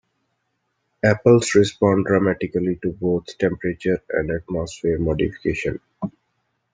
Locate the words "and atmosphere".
4.09-4.97